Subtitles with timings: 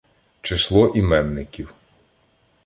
[0.41, 1.69] Число іменників